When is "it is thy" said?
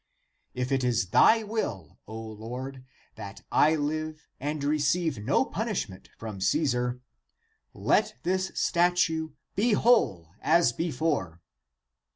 0.71-1.43